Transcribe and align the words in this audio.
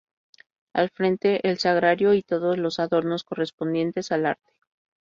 Al 0.73 0.89
frente, 0.89 1.47
el 1.47 1.59
sagrario 1.59 2.15
y 2.15 2.23
todos 2.23 2.57
los 2.57 2.79
adornos 2.79 3.23
correspondientes 3.23 4.11
al 4.11 4.25
arte. 4.25 4.51